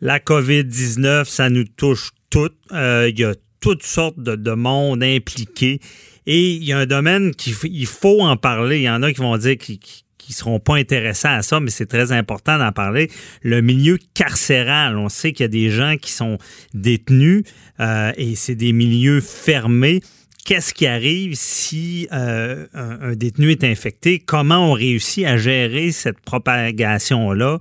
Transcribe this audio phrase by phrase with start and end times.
[0.00, 2.56] La COVID-19, ça nous touche toutes.
[2.72, 5.80] Euh, il y a toutes sortes de, monde impliqué.
[6.26, 8.78] Et il y a un domaine qu'il faut en parler.
[8.78, 9.78] Il y en a qui vont dire qu'ils
[10.26, 13.10] qui seront pas intéressants à ça, mais c'est très important d'en parler.
[13.42, 16.38] Le milieu carcéral, on sait qu'il y a des gens qui sont
[16.74, 17.44] détenus
[17.78, 20.00] euh, et c'est des milieux fermés
[20.46, 26.20] qu'est-ce qui arrive si euh, un, détenu est infecté, comment on réussit à gérer cette
[26.20, 27.58] propagation-là?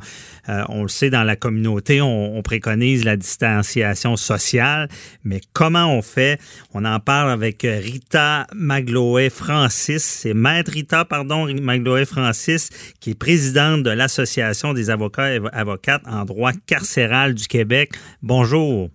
[0.49, 4.87] Euh, on le sait, dans la communauté, on, préconise la distanciation sociale,
[5.23, 6.39] mais comment on fait?
[6.75, 13.89] On en parle avec Rita Magloé-Francis, c'est Maître Rita, pardon, Magloé-Francis, qui est présidente de
[13.89, 17.93] l'Association des avocats et avocates en droit carcéral du Québec.
[18.21, 18.91] Bonjour.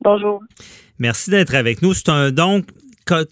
[0.00, 0.42] Bonjour.
[0.98, 1.94] Merci d'être avec nous.
[1.94, 2.66] C'est un donc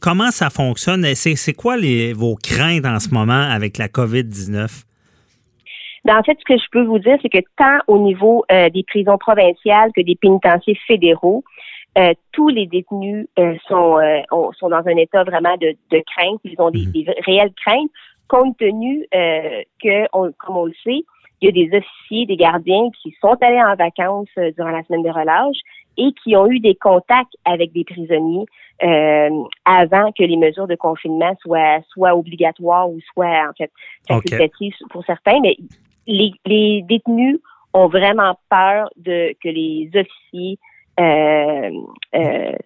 [0.00, 1.04] comment ça fonctionne?
[1.14, 4.84] C'est quoi les, vos craintes en ce moment avec la COVID-19?
[6.04, 8.70] Ben, en fait, ce que je peux vous dire, c'est que tant au niveau euh,
[8.70, 11.44] des prisons provinciales que des pénitenciers fédéraux,
[11.98, 13.98] euh, tous les détenus euh, sont,
[14.58, 16.40] sont dans un état vraiment de, crainte.
[16.44, 17.12] Ils ont des, mhm.
[17.26, 17.90] réelles craintes,
[18.28, 21.02] compte tenu que, comme on le sait,
[21.42, 25.02] il y a des officiers, des gardiens qui sont allés en vacances durant la semaine
[25.02, 25.58] de relâche
[25.96, 28.46] et qui ont eu des contacts avec des prisonniers
[28.82, 33.70] euh, avant que les mesures de confinement soient soit obligatoires ou soient en fait
[34.08, 35.40] facultatives pour certains.
[35.40, 35.56] Mais
[36.06, 37.38] les, les, détenus
[37.74, 40.58] ont vraiment peur de que les officiers
[40.98, 41.70] euh,
[42.14, 42.56] euh,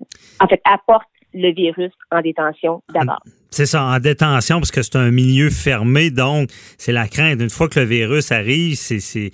[0.40, 3.20] en fait apportent le virus en détention d'abord.
[3.54, 7.40] C'est ça, en détention, parce que c'est un milieu fermé, donc c'est la crainte.
[7.40, 9.30] Une fois que le virus arrive, c'est,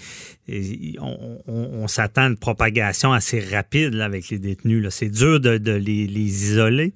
[1.00, 4.86] on, s'attend à une propagation assez rapide avec les détenus.
[4.90, 6.92] C'est dur de, les, isoler.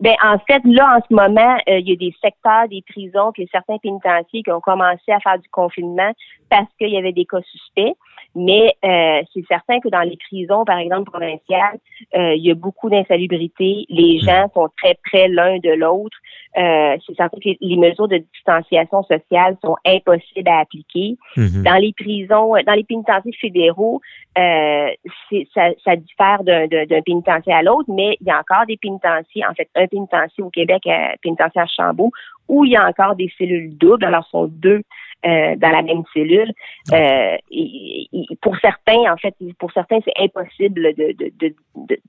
[0.00, 3.30] Ben, en fait, là, en ce moment, euh, il y a des secteurs des prisons,
[3.34, 6.14] puis certains pénitenciers qui ont commencé à faire du confinement
[6.48, 7.92] parce qu'il y avait des cas suspects.
[8.34, 11.78] Mais euh, c'est certain que dans les prisons, par exemple provinciales,
[12.14, 13.84] euh, il y a beaucoup d'insalubrité.
[13.90, 16.16] Les gens sont très près l'un de l'autre.
[16.56, 21.16] Euh, c'est certain que les mesures de distanciation sociale sont impossibles à appliquer.
[21.36, 21.62] Hmm.
[21.62, 24.00] Dans les prisons, dans les pénitenciers fédéraux,
[24.34, 29.54] ça, ça, diffère d'un pénitencier à l'autre, mais il y a encore des pénitenciers, en
[29.54, 32.12] fait, un pénitencier au Québec, un pénitencier à Chambault,
[32.48, 34.04] où il y a encore des cellules doubles.
[34.04, 34.82] Alors, ce sont deux
[35.24, 36.52] euh, dans la même cellule.
[36.92, 38.08] Euh, et,
[38.40, 41.52] pour certains, en fait, pour certains, c'est impossible d'appliquer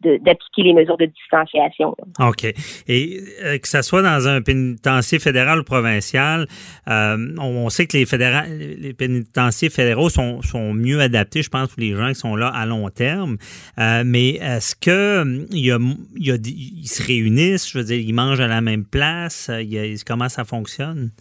[0.02, 1.96] de, de, les mesures de distanciation.
[2.20, 2.46] OK.
[2.88, 6.48] Et euh, que ça soit dans un pénitencier fédéral ou provincial,
[6.88, 11.94] on, sait que les, les pénitenciers fédéraux sont, sont, mieux adaptés, je pense, pour les
[11.94, 13.38] gens qui sont là à long terme.
[13.78, 15.78] mais est-ce que il y a,
[16.16, 19.52] il y a, ils se réunissent, je veux dire, ils mangent à la même place?
[19.54, 21.12] Il comment ça fonctionne?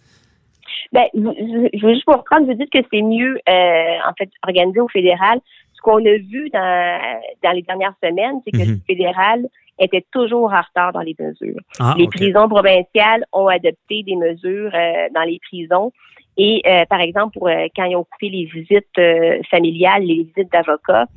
[0.93, 4.79] Ben, je veux juste vous reprendre, vous dites que c'est mieux, euh, en fait, organisé
[4.79, 5.39] au fédéral.
[5.73, 8.81] Ce qu'on a vu dans, dans les dernières semaines, c'est que le mhm.
[8.85, 9.47] fédéral
[9.79, 11.59] était toujours en retard dans les mesures.
[11.79, 15.91] Ah, les prisons provinciales ont adopté des mesures euh, dans les prisons.
[16.37, 21.07] Et, euh, par exemple, pour quand ils ont coupé les visites familiales, les visites d'avocats,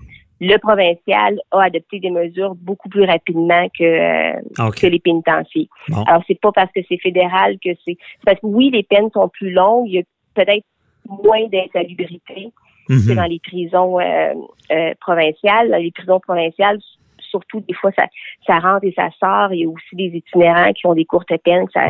[0.41, 5.69] le provincial a adopté des mesures beaucoup plus rapidement que, euh, que les pénitenciers.
[6.07, 7.97] Alors, c'est pas parce que c'est fédéral que c'est...
[8.25, 10.03] Parce que oui, les peines sont plus longues, il y a
[10.35, 10.65] peut-être
[11.09, 12.53] moins d'insalubrité
[12.89, 13.17] que mhm.
[13.17, 14.35] dans les prisons euh,
[14.71, 15.75] euh, provinciales.
[15.81, 16.79] Les prisons provinciales,
[17.19, 18.07] surtout, des fois, ça,
[18.47, 19.53] ça rentre et ça sort.
[19.53, 21.67] Il y a aussi des itinérants qui ont des courtes peines.
[21.73, 21.87] Ça,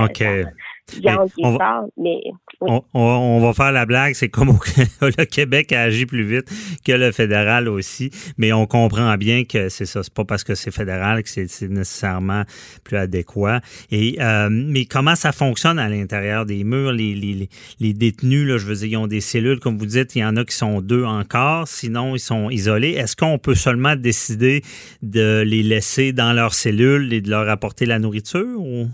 [2.95, 4.51] on, va, faire la blague, c'est comme
[5.01, 6.49] le Québec a agi plus vite
[6.85, 10.55] que le fédéral aussi, mais on comprend bien que c'est ça, c'est pas parce que
[10.55, 12.45] c'est fédéral que c'est nécessairement
[12.85, 13.61] plus adéquat.
[13.91, 17.49] Et euh, mais comment ça fonctionne à l'intérieur des murs, les, les,
[17.81, 20.25] les, détenus, là, je veux dire, ils ont des cellules, comme vous dites, il y
[20.25, 22.93] en a qui sont deux encore, sinon ils sont isolés.
[22.93, 24.63] Est-ce qu'on peut seulement décider
[25.03, 28.87] de les laisser dans leurs cellules et de leur apporter la nourriture ou?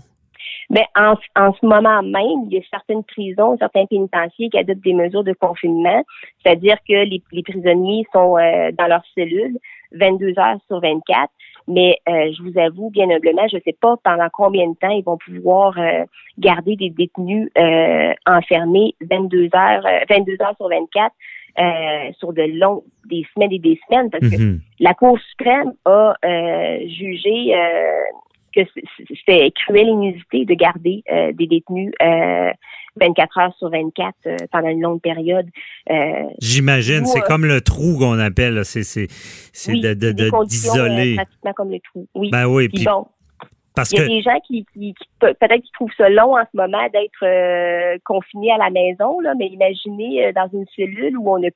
[0.73, 4.83] Mais en, en ce moment même, il y a certaines prisons, certains pénitenciers qui adoptent
[4.83, 6.03] des mesures de confinement,
[6.41, 9.59] c'est-à-dire que les, prisonniers sont euh, dans leurs cellules
[9.91, 11.29] 22 heures sur 24.
[11.67, 14.89] Mais euh, je vous avoue, bien humblement, je ne sais pas pendant combien de temps
[14.89, 16.05] ils vont pouvoir euh,
[16.39, 17.49] garder des détenus
[18.25, 21.13] enfermés 22 heures, 22 heures sur 24
[22.17, 24.59] sur de longs, des semaines et des semaines, parce que mm-hmm.
[24.79, 26.15] la Cour suprême a
[26.87, 27.53] jugé
[28.53, 28.61] que
[29.07, 32.01] c'était cruelle inusité de garder euh, des détenus 24
[33.37, 35.47] euh, heures sur 24 euh, pendant une longue période.
[36.39, 39.07] J'imagine, c'est comme le trou qu'on appelle, c'est c'est
[39.71, 41.15] oui, de d'isoler.
[41.15, 42.07] pratiquement comme le trou.
[42.15, 42.29] Oui.
[42.31, 43.07] Ben oui, puis, bon.
[43.75, 46.55] Parce il y a des gens qui, qui, peut-être qui trouvent ça long en ce
[46.55, 51.49] moment d'être confinés à la maison, là, mais imaginez dans une cellule où on a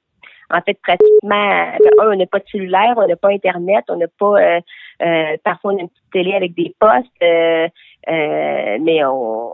[0.49, 3.97] en fait, pratiquement, ben, un, on n'a pas de cellulaire, on n'a pas Internet, on
[3.97, 4.59] n'a pas, euh,
[5.01, 7.67] euh, parfois on a une petite télé avec des postes, euh,
[8.07, 9.51] mais on,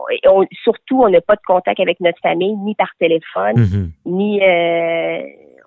[0.62, 3.90] surtout, on n'a pas de contact avec notre famille, ni par téléphone, mm-hmm.
[4.06, 4.40] ni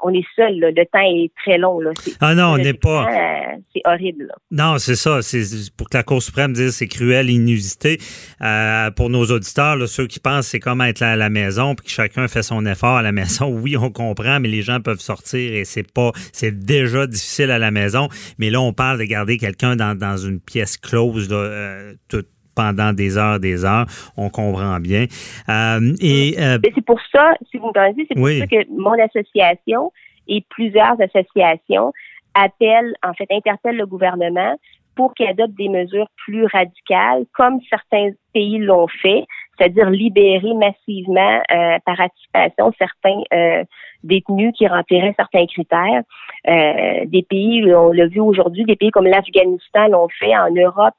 [0.04, 0.60] on est seul.
[0.60, 1.80] Le temps est très long.
[1.80, 1.92] Là.
[2.22, 3.06] Ah non, on n'est pas.
[3.08, 4.32] Euh, c'est horrible.
[4.52, 5.22] Non, c'est ça.
[5.22, 5.44] C'est
[5.76, 7.98] pour que la Cour suprême dise c'est cruel, inusité.
[8.42, 11.92] Euh, pour nos auditeurs, ceux qui pensent c'est comme être à la maison, puis que
[11.92, 13.48] chacun fait son effort à la maison.
[13.48, 17.60] Oui, on comprend, mais les gens peuvent sortir et c'est pas, c'est déjà difficile à
[17.60, 18.10] la maison.
[18.38, 22.28] Mais là, on parle de garder quelqu'un dans, dans une pièce close, là, euh, toute
[22.58, 23.86] pendant des heures, des heures.
[24.18, 25.06] On comprend bien.
[25.48, 28.98] Euh, et euh, c'est pour ça, si vous me permettez, c'est pour ça que mon
[29.00, 29.92] association
[30.28, 31.94] et plusieurs associations
[32.34, 34.58] appellent, en fait, interpellent le gouvernement
[34.96, 39.26] pour qu'il adopte des mesures plus radicales, comme certains pays l'ont fait,
[39.58, 43.64] c'est-à-dire libérer massivement euh, par anticipation certains euh,
[44.04, 46.02] détenus qui rempliraient certains critères.
[46.48, 50.96] Euh, des pays, on l'a vu aujourd'hui, des pays comme l'Afghanistan l'ont fait, en Europe,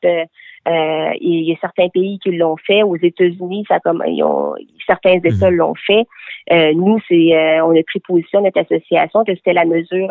[0.67, 2.83] euh, il y a certains pays qui l'ont fait.
[2.83, 4.55] Aux États-Unis, ça comme ils ont,
[4.87, 5.57] certains États mhm.
[5.57, 6.07] l'ont fait.
[6.51, 10.11] Euh, nous, c'est euh, on a pris position notre association que c'était la mesure,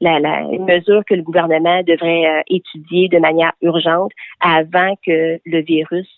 [0.00, 5.60] la, la une mesure que le gouvernement devrait étudier de manière urgente avant que le
[5.62, 6.08] virus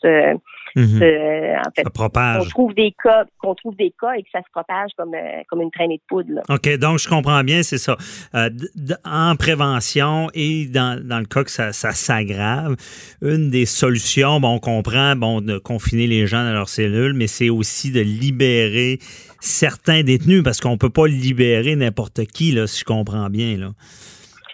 [0.76, 1.02] Mhm.
[1.02, 2.42] en fait, propage.
[2.42, 5.42] Qu'on trouve des cas, qu'on trouve des cas et que ça se propage comme, euh,
[5.48, 6.42] comme une traînée de poudre.
[6.50, 7.96] OK, donc je comprends bien, c'est ça.
[8.34, 8.50] Euh,
[9.04, 12.76] en prévention et dans, dans, le cas que ça, ça s'aggrave,
[13.22, 17.26] une des solutions, bon, on comprend, bon, de confiner les gens dans leurs cellules, mais
[17.26, 18.98] c'est aussi de libérer
[19.40, 23.68] certains détenus parce qu'on peut pas libérer n'importe qui, là, si je comprends bien, là.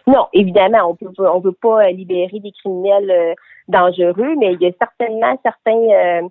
[0.06, 3.36] Non, évidemment, on peut on peut pas libérer des criminels
[3.72, 6.28] dangereux, mais il y a certainement certains euh,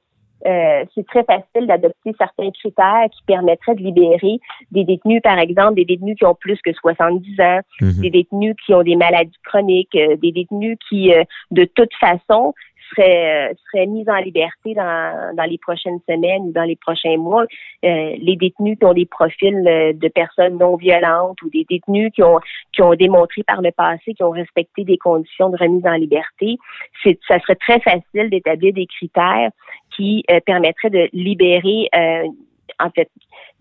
[0.48, 4.40] euh, c'est très facile d'adopter certains critères qui permettraient de libérer
[4.72, 8.02] des détenus, par exemple, des détenus qui ont plus que 70 ans, mhm.
[8.02, 11.14] des détenus qui ont des maladies chroniques, euh, des détenus qui,
[11.52, 12.56] de toute façon,
[12.96, 17.44] seraient, seraient mis en liberté dans, dans les prochaines semaines ou dans les prochains mois.
[17.84, 22.24] Euh, les détenus qui ont des profils de personnes non violentes ou des détenus qui
[22.24, 22.40] ont
[22.74, 26.58] qui ont démontré par le passé qu'ils ont respecté des conditions de remise en liberté,
[27.04, 29.52] c'est ça serait très facile d'établir des critères
[29.96, 32.28] qui euh, permettraient de libérer euh,
[32.80, 33.10] en fait,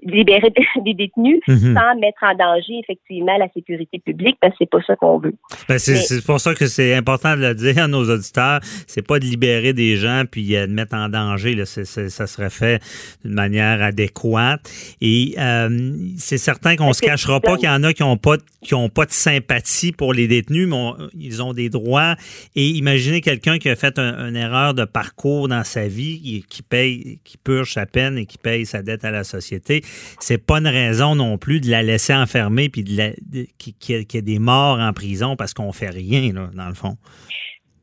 [0.03, 0.53] libérer
[0.85, 1.75] des détenus mhm.
[1.75, 5.35] sans mettre en danger effectivement la sécurité publique parce que c'est pas ça qu'on veut.
[5.69, 9.19] Ben c'est pour ça que c'est important de le dire à nos auditeurs, c'est pas
[9.19, 11.85] de libérer des gens puis euh, de mettre en danger là, ça
[12.27, 12.83] serait fait
[13.25, 14.61] d'une manière adéquate
[15.01, 18.37] et euh, c'est certain qu'on se cachera pas qu'il y en a qui ont pas
[18.63, 22.17] qui ont pas de sympathie pour les détenus mais ils ont des droits
[22.55, 27.21] et imaginez quelqu'un qui a fait une erreur de parcours dans sa vie qui paye
[27.25, 29.83] qui purge sa peine et qui paye sa dette à la société
[30.19, 33.15] c'est pas une raison non plus de la laisser enfermer puis de,
[33.59, 36.97] qu'il y, des morts en prison parce qu'on fait rien, là, dans le fond.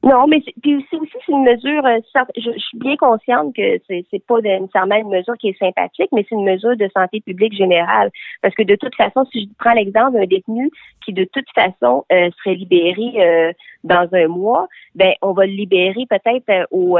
[0.07, 1.85] Non, mais puis aussi, aussi c'est une mesure.
[1.85, 1.99] Euh,
[2.37, 6.25] je, suis bien consciente que c'est c'est pas nécessairement une mesure qui est sympathique, mais
[6.29, 8.09] c'est une mesure de santé publique générale.
[8.41, 10.71] Parce que de toute façon, si je prends l'exemple d'un détenu
[11.05, 13.51] qui de toute façon euh, serait libéré euh,
[13.83, 16.97] dans un mois, ben on va le libérer peut-être au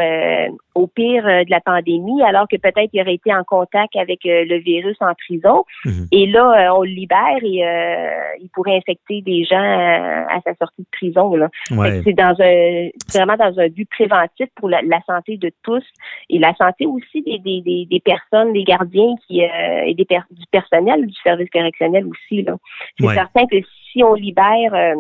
[0.75, 4.57] au pire de la pandémie, alors que peut-être il aurait été en contact avec le
[4.59, 5.63] virus en prison.
[5.85, 6.07] Mhm.
[6.11, 7.63] Et là, on le libère et
[8.41, 11.35] il pourrait infecter des gens à sa sortie de prison.
[11.35, 11.49] Là.
[12.03, 15.83] C'est dans un vraiment dans un but préventif pour la, santé de tous
[16.29, 20.45] et la santé aussi des, des, des, personnes, des gardiens qui euh, et des du
[20.51, 22.45] personnel du service correctionnel aussi.
[22.99, 23.57] C'est certain que
[23.91, 24.95] si on libère euh,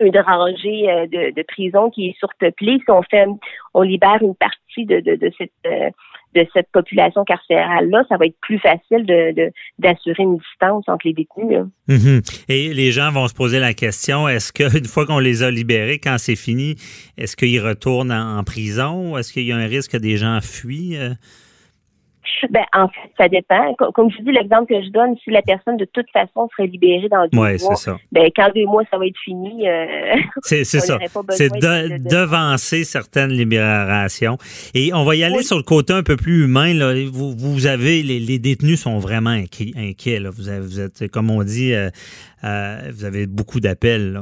[0.00, 3.26] une rangée euh, de, de prison qui est surpeuplée, si on fait
[3.74, 5.92] on libère une partie de, de, de cette
[6.34, 11.12] de cette population carcérale-là, ça va être plus facile de, d'assurer une distance entre les
[11.12, 11.66] détenus.
[11.88, 12.44] Mm-hmm.
[12.48, 15.98] Et les gens vont se poser la question, est-ce qu'une fois qu'on les a libérés,
[15.98, 16.76] quand c'est fini,
[17.16, 19.16] est-ce qu'ils retournent en, prison?
[19.18, 20.96] Est-ce qu'il y a un risque que des gens fuient?
[22.44, 22.46] Euh?
[22.50, 23.74] Ben, en fait, ça dépend.
[23.94, 27.08] Comme je dis, l'exemple que je donne, si la personne de toute façon serait libérée
[27.08, 27.96] dans deux mois, ça.
[28.12, 29.68] ben, quand deux mois, ça va être fini.
[29.68, 29.86] Euh,
[30.42, 30.98] c'est ça.
[31.30, 34.38] C'est devancer certaines libérations.
[34.74, 36.74] Et on va y aller sur le côté un peu plus humain.
[36.74, 36.94] Là.
[37.10, 40.18] Vous, vous avez, les, détenus sont vraiment inquiets.
[40.18, 40.30] là.
[40.30, 41.90] Vous, avez, vous êtes, comme on dit, euh,
[42.44, 44.20] euh, vous avez beaucoup d'appels.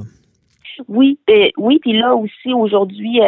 [0.86, 1.18] Oui,
[1.56, 3.20] oui, puis là aussi, aujourd'hui,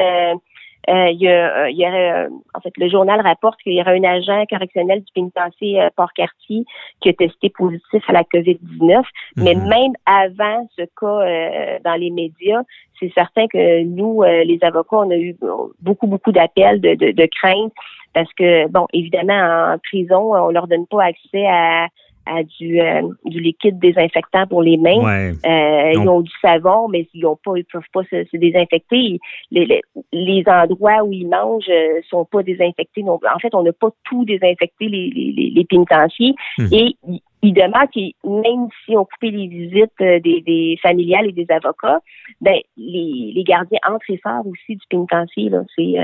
[0.88, 3.74] euh, il y a, euh, il y a euh, en fait, le journal rapporte qu'il
[3.74, 6.64] y aura un agent correctionnel du pénitencier Port-Cartier
[7.00, 9.02] qui a testé positif à la COVID-19.
[9.36, 9.68] Mais mhm.
[9.68, 12.62] même avant ce cas dans les médias,
[12.98, 15.36] c'est certain que nous, les avocats, on a eu
[15.80, 17.72] beaucoup, beaucoup d'appels de, de, de crainte
[18.12, 21.88] parce que, bon, évidemment, en prison, on leur donne pas accès à
[22.26, 25.34] à du, euh, du liquide désinfectant pour les mains.
[25.44, 29.18] Euh, ils ont du savon, mais ils ont pas, ils peuvent pas se, désinfecter.
[29.50, 29.80] Les,
[30.12, 33.02] les, endroits où ils mangent euh, sont pas désinfectés.
[33.02, 36.34] Donc, en fait, on n'a pas tout désinfecté les, les, les pénitenciers.
[36.58, 36.68] Hum.
[36.72, 36.96] Et
[37.42, 42.00] il demande que même si on coupait les visites des, des familiales et des avocats,
[42.40, 45.48] ben les, les gardiens entrent et sortent aussi du pénitencier.
[45.48, 45.62] Là.
[45.74, 45.94] C'est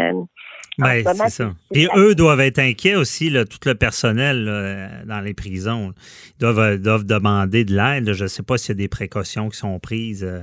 [0.78, 1.54] ben, c'est ça.
[1.73, 5.92] Et eux doivent être inquiets aussi, là, tout le personnel dans les prisons.
[6.38, 8.12] Ils doivent, euh, doivent demander de l'aide.
[8.12, 10.40] Je ne sais pas s'il y a des précautions qui sont prises euh,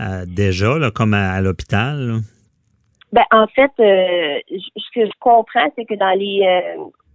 [0.00, 2.20] euh, déjà, là, comme à, l'hôpital.
[3.12, 6.40] Ben, en fait, ce que je comprends, c'est que dans les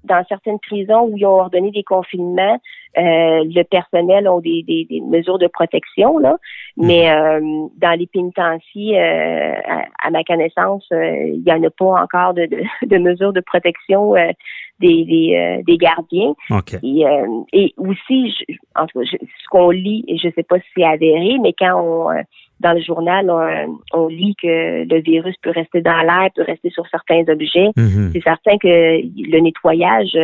[0.04, 2.60] dans certaines prisons où ils ont ordonné des confinements,
[2.98, 6.38] euh, le personnel ont des, des, des, mesures de protection, là.
[6.77, 7.18] Mais mhm.
[7.18, 9.54] euh, dans les pénitenciers, euh,
[10.00, 14.13] à, ma connaissance, il n'y en a pas encore de, de, de mesures de protection
[14.80, 16.34] des, des, des, gardiens.
[16.84, 17.04] Et,
[17.54, 20.84] et aussi, je, en tout cas, ce qu'on lit, je ne sais pas si c'est
[20.84, 22.24] avéré, mais quand on
[22.60, 23.30] dans le journal,
[23.94, 27.70] on, lit que le virus peut rester dans l'air, peut rester sur certains objets.
[27.76, 28.12] Mhm.
[28.14, 30.18] C'est certain que le nettoyage,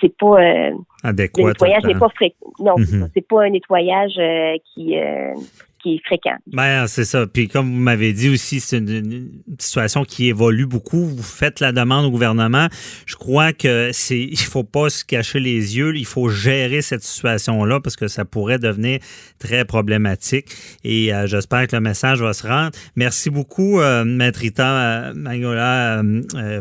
[0.00, 0.70] c'est pas euh,
[1.02, 1.42] adéquat.
[1.42, 2.50] Le nettoyage n'est pas fréquent.
[2.58, 3.08] Non, mhm.
[3.14, 5.34] c'est pas un nettoyage euh, qui euh,
[5.82, 6.36] qui est fréquent.
[6.46, 7.26] Ben, c'est ça.
[7.26, 11.04] Puis comme vous m'avez dit aussi, c'est une, situation qui évolue beaucoup.
[11.04, 12.68] Vous faites la demande au gouvernement.
[13.06, 15.96] Je crois que c'est il faut pas se cacher les yeux.
[15.96, 19.00] Il faut gérer cette situation-là parce que ça pourrait devenir
[19.38, 20.46] très problématique.
[20.84, 22.70] Et euh, j'espère que le message va se rendre.
[22.96, 26.02] Merci beaucoup, euh, Maître Rita euh, Mangola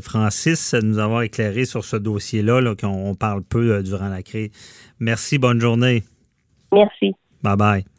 [0.01, 4.49] Francis, de nous avoir éclairé sur ce dossier-là, là, qu'on parle peu durant la crise.
[4.99, 6.03] Merci, bonne journée.
[6.71, 7.13] Merci.
[7.43, 7.96] Bye bye.